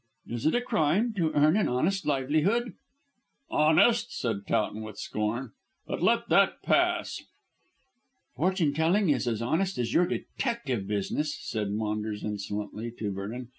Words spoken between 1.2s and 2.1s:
earn an honest